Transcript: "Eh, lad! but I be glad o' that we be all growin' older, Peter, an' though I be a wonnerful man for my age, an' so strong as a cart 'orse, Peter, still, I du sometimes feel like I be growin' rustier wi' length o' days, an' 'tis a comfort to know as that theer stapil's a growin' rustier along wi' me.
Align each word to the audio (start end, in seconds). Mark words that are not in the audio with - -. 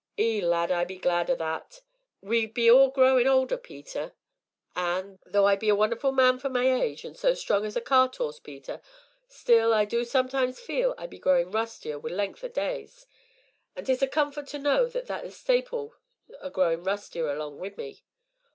"Eh, 0.17 0.41
lad! 0.43 0.69
but 0.69 0.77
I 0.79 0.83
be 0.83 0.97
glad 0.97 1.29
o' 1.29 1.35
that 1.35 1.81
we 2.21 2.47
be 2.47 2.71
all 2.71 2.89
growin' 2.89 3.27
older, 3.27 3.55
Peter, 3.55 4.13
an' 4.75 5.19
though 5.27 5.45
I 5.45 5.55
be 5.55 5.69
a 5.69 5.75
wonnerful 5.75 6.11
man 6.11 6.39
for 6.39 6.49
my 6.49 6.73
age, 6.81 7.05
an' 7.05 7.13
so 7.13 7.35
strong 7.35 7.67
as 7.67 7.75
a 7.75 7.81
cart 7.81 8.19
'orse, 8.19 8.39
Peter, 8.39 8.81
still, 9.27 9.75
I 9.75 9.85
du 9.85 10.03
sometimes 10.03 10.59
feel 10.59 10.89
like 10.89 11.01
I 11.01 11.05
be 11.05 11.19
growin' 11.19 11.51
rustier 11.51 11.99
wi' 11.99 12.09
length 12.09 12.43
o' 12.43 12.47
days, 12.47 13.05
an' 13.75 13.85
'tis 13.85 14.01
a 14.01 14.07
comfort 14.07 14.47
to 14.47 14.57
know 14.57 14.85
as 14.85 14.93
that 14.93 15.05
theer 15.21 15.29
stapil's 15.29 15.93
a 16.39 16.49
growin' 16.49 16.81
rustier 16.83 17.29
along 17.29 17.59
wi' 17.59 17.75
me. 17.77 18.01